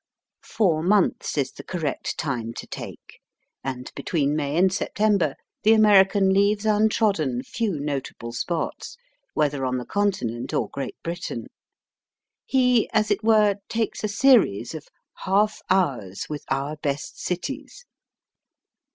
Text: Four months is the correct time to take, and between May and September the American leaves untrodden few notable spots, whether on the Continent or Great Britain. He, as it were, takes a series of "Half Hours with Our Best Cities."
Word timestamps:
Four 0.41 0.81
months 0.81 1.37
is 1.37 1.51
the 1.51 1.63
correct 1.63 2.17
time 2.17 2.53
to 2.55 2.65
take, 2.65 3.19
and 3.63 3.91
between 3.95 4.35
May 4.35 4.57
and 4.57 4.73
September 4.73 5.35
the 5.61 5.73
American 5.73 6.33
leaves 6.33 6.65
untrodden 6.65 7.43
few 7.43 7.79
notable 7.79 8.31
spots, 8.31 8.97
whether 9.35 9.63
on 9.63 9.77
the 9.77 9.85
Continent 9.85 10.55
or 10.55 10.69
Great 10.69 10.95
Britain. 11.03 11.45
He, 12.47 12.89
as 12.93 13.11
it 13.11 13.23
were, 13.23 13.57
takes 13.69 14.03
a 14.03 14.07
series 14.07 14.73
of 14.73 14.87
"Half 15.17 15.61
Hours 15.69 16.25
with 16.27 16.45
Our 16.49 16.77
Best 16.77 17.19
Cities." 17.23 17.85